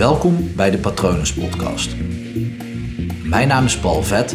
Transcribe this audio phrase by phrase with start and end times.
[0.00, 1.96] Welkom bij de Patronus Podcast.
[3.24, 4.32] Mijn naam is Paul Vet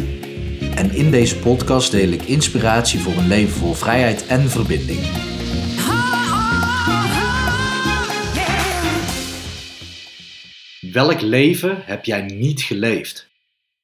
[0.74, 5.00] en in deze podcast deel ik inspiratie voor een leven vol vrijheid en verbinding.
[10.92, 13.28] Welk leven heb jij niet geleefd?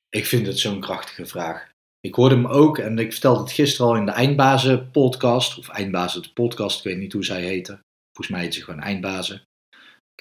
[0.08, 1.70] Ik vind het zo'n krachtige vraag.
[2.00, 5.68] Ik hoorde hem ook en ik vertelde het gisteren al in de Eindbazen podcast, of
[5.68, 7.80] Eindbazen de podcast, ik weet niet hoe zij heten.
[8.12, 9.42] Volgens mij heet ze gewoon Eindbazen.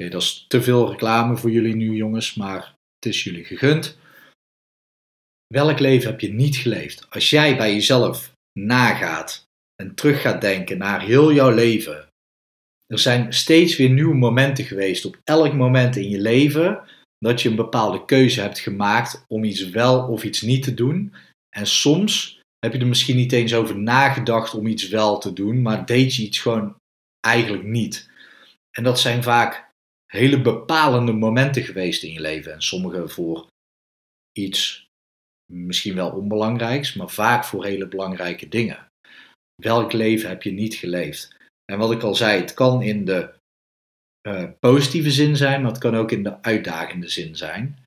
[0.09, 3.97] Dat is te veel reclame voor jullie nu jongens, maar het is jullie gegund.
[5.47, 7.09] Welk leven heb je niet geleefd?
[7.09, 9.43] Als jij bij jezelf nagaat
[9.75, 12.07] en terug gaat denken naar heel jouw leven.
[12.87, 16.83] Er zijn steeds weer nieuwe momenten geweest op elk moment in je leven
[17.17, 21.13] dat je een bepaalde keuze hebt gemaakt om iets wel of iets niet te doen.
[21.55, 25.61] En soms heb je er misschien niet eens over nagedacht om iets wel te doen,
[25.61, 26.75] maar deed je iets gewoon
[27.19, 28.09] eigenlijk niet.
[28.71, 29.70] En dat zijn vaak
[30.11, 32.53] hele bepalende momenten geweest in je leven.
[32.53, 33.47] En sommige voor
[34.31, 34.89] iets
[35.53, 38.87] misschien wel onbelangrijks, maar vaak voor hele belangrijke dingen.
[39.61, 41.35] Welk leven heb je niet geleefd?
[41.71, 43.33] En wat ik al zei, het kan in de
[44.27, 47.85] uh, positieve zin zijn, maar het kan ook in de uitdagende zin zijn.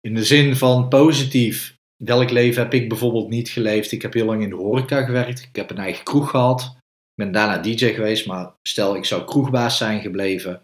[0.00, 3.92] In de zin van positief, welk leven heb ik bijvoorbeeld niet geleefd?
[3.92, 7.24] Ik heb heel lang in de horeca gewerkt, ik heb een eigen kroeg gehad, ik
[7.24, 10.62] ben daarna DJ geweest, maar stel ik zou kroegbaas zijn gebleven,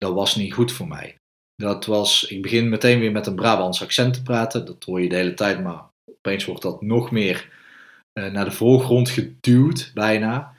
[0.00, 1.18] dat was niet goed voor mij.
[1.54, 5.08] Dat was, ik begin meteen weer met een Brabants accent te praten, dat hoor je
[5.08, 7.48] de hele tijd, maar opeens wordt dat nog meer
[8.18, 10.54] uh, naar de voorgrond geduwd, bijna.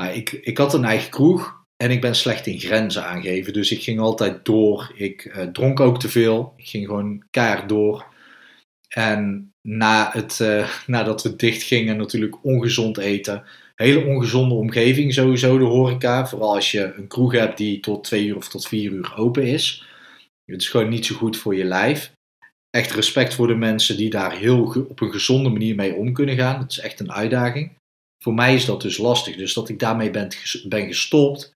[0.00, 3.70] Maar ik, ik had een eigen kroeg en ik ben slecht in grenzen aangeven, dus
[3.70, 4.92] ik ging altijd door.
[4.94, 8.06] Ik uh, dronk ook te veel, ik ging gewoon keihard door.
[8.88, 13.44] En na het, uh, nadat we dicht gingen, natuurlijk ongezond eten
[13.82, 16.26] hele ongezonde omgeving sowieso, de horeca.
[16.26, 19.46] Vooral als je een kroeg hebt die tot twee uur of tot vier uur open
[19.46, 19.86] is.
[20.44, 22.12] Het is gewoon niet zo goed voor je lijf.
[22.70, 26.36] Echt respect voor de mensen die daar heel op een gezonde manier mee om kunnen
[26.36, 26.60] gaan.
[26.60, 27.72] Het is echt een uitdaging.
[28.24, 29.36] Voor mij is dat dus lastig.
[29.36, 30.28] Dus dat ik daarmee ben,
[30.68, 31.52] ben gestopt,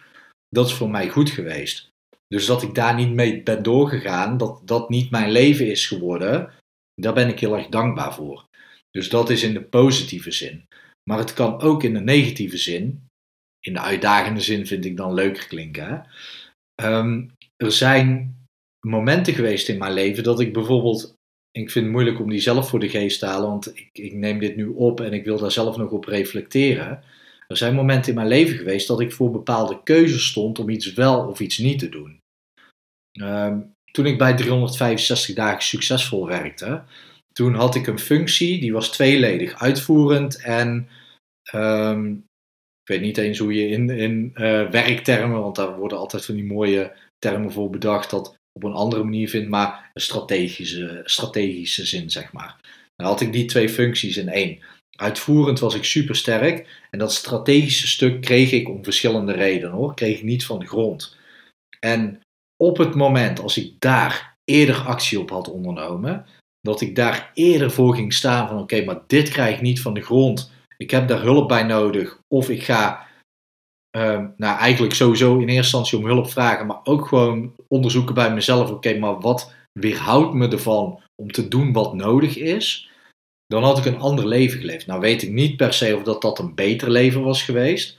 [0.49, 1.89] dat is voor mij goed geweest.
[2.29, 6.51] Dus dat ik daar niet mee ben doorgegaan, dat dat niet mijn leven is geworden,
[6.95, 8.45] daar ben ik heel erg dankbaar voor.
[8.91, 10.65] Dus dat is in de positieve zin.
[11.11, 13.09] Maar het kan ook in de negatieve zin,
[13.61, 15.87] in de uitdagende zin vind ik dan leuker klinken.
[15.87, 15.99] Hè?
[16.75, 18.37] Ehm, er zijn
[18.87, 21.15] momenten geweest in mijn leven dat ik bijvoorbeeld,
[21.51, 24.13] ik vind het moeilijk om die zelf voor de geest te halen, want ik, ik
[24.13, 27.03] neem dit nu op en ik wil daar zelf nog op reflecteren.
[27.49, 30.93] Er zijn momenten in mijn leven geweest dat ik voor bepaalde keuzes stond om iets
[30.93, 32.21] wel of iets niet te doen.
[33.13, 33.61] Ehm,
[33.93, 36.83] toen ik bij 365 dagen succesvol werkte,
[37.37, 40.89] toen had ik een functie, die was tweeledig, uitvoerend en
[41.55, 42.25] um,
[42.83, 46.35] ik weet niet eens hoe je in, in uh, werktermen, want daar worden altijd van
[46.35, 51.87] die mooie termen voor bedacht, dat op een andere manier vindt, maar een strategische, strategische
[51.87, 52.57] zin, zeg maar.
[52.97, 54.59] Dan had ik die twee functies in één.
[54.99, 59.95] Uitvoerend was ik super sterk en dat strategische stuk kreeg ik om verschillende redenen hoor,
[59.95, 61.17] kreeg ik niet van de grond.
[61.81, 62.21] En
[62.57, 66.27] op het moment als ik daar eerder actie op had ondernomen,
[66.67, 69.95] dat ik daar eerder voor ging staan van oké, maar dit krijg ik niet van
[69.95, 70.53] de grond.
[70.77, 72.19] Ik heb daar hulp bij nodig.
[72.29, 73.07] Of ik ga
[73.97, 78.35] uh, nou eigenlijk sowieso in eerste instantie om hulp vragen, maar ook gewoon onderzoeken bij
[78.35, 78.71] mezelf.
[78.71, 82.91] Oké, maar wat weerhoudt me ervan om te doen wat nodig is?
[83.47, 84.87] Dan had ik een ander leven geleefd.
[84.87, 87.99] Nou weet ik niet per se of dat dat een beter leven was geweest.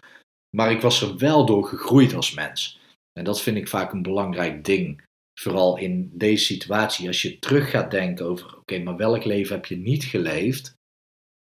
[0.57, 2.79] Maar ik was er wel door gegroeid als mens.
[3.19, 5.01] En dat vind ik vaak een belangrijk ding
[5.40, 9.66] vooral in deze situatie, als je terug gaat denken over, oké, maar welk leven heb
[9.66, 10.75] je niet geleefd?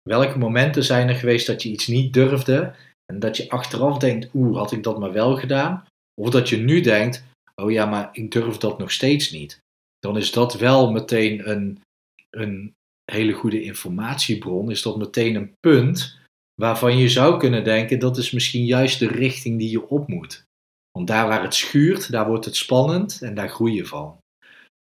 [0.02, 2.76] Welke momenten zijn er geweest dat je iets niet durfde
[3.06, 5.86] en dat je achteraf denkt, oeh, had ik dat maar wel gedaan?
[6.22, 7.24] Of dat je nu denkt,
[7.56, 9.60] oh ja, maar ik durf dat nog steeds niet.
[10.00, 11.82] Dan is dat wel meteen een,
[12.30, 12.74] een
[13.12, 16.20] hele goede informatiebron, is dat meteen een punt
[16.62, 20.44] waarvan je zou kunnen denken, dat is misschien juist de richting die je op moet.
[20.92, 24.18] Want daar waar het schuurt, daar wordt het spannend en daar groei je van.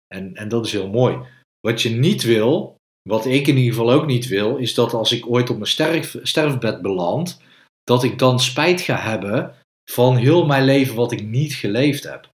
[0.08, 1.18] En, en dat is heel mooi.
[1.60, 2.76] Wat je niet wil,
[3.10, 5.70] wat ik in ieder geval ook niet wil, is dat als ik ooit op mijn
[5.70, 7.42] sterf, sterfbed beland,
[7.84, 9.56] dat ik dan spijt ga hebben
[9.92, 12.30] van heel mijn leven wat ik niet geleefd heb.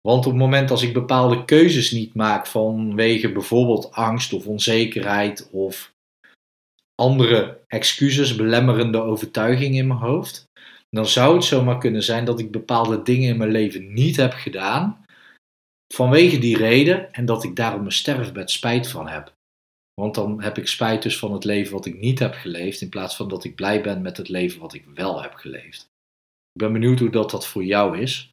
[0.00, 5.48] Want op het moment als ik bepaalde keuzes niet maak vanwege bijvoorbeeld angst of onzekerheid
[5.50, 5.92] of
[6.94, 10.44] andere excuses, belemmerende overtuigingen in mijn hoofd,
[10.96, 14.32] dan zou het zomaar kunnen zijn dat ik bepaalde dingen in mijn leven niet heb
[14.32, 15.04] gedaan,
[15.94, 19.32] vanwege die reden, en dat ik daar op mijn sterfbed spijt van heb.
[20.00, 22.88] Want dan heb ik spijt dus van het leven wat ik niet heb geleefd, in
[22.88, 25.80] plaats van dat ik blij ben met het leven wat ik wel heb geleefd.
[26.52, 28.30] Ik ben benieuwd hoe dat, dat voor jou is.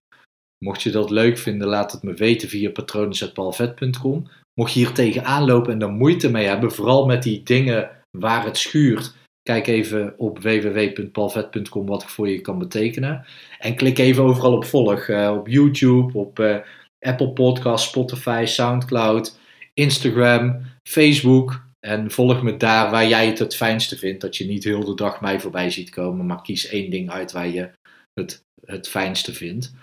[0.66, 4.28] Mocht je dat leuk vinden, laat het me weten via patronen.palvet.com.
[4.54, 8.46] Mocht je hier tegenaan lopen en er moeite mee hebben, vooral met die dingen waar
[8.46, 13.26] het schuurt, kijk even op www.palvet.com wat ik voor je kan betekenen.
[13.60, 15.08] En klik even overal op volg.
[15.08, 16.58] Uh, op YouTube, op uh,
[17.00, 19.40] Apple Podcasts, Spotify, Soundcloud,
[19.74, 21.68] Instagram, Facebook.
[21.80, 24.22] En volg me daar waar jij het het fijnste vindt.
[24.22, 27.32] Dat je niet heel de dag mij voorbij ziet komen, maar kies één ding uit
[27.32, 27.72] waar je
[28.14, 29.74] het het fijnste vindt.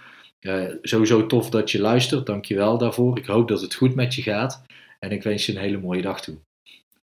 [0.40, 2.26] Uh, sowieso tof dat je luistert.
[2.26, 3.18] Dankjewel daarvoor.
[3.18, 4.62] Ik hoop dat het goed met je gaat.
[4.98, 6.36] En ik wens je een hele mooie dag toe.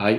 [0.03, 0.19] Hi.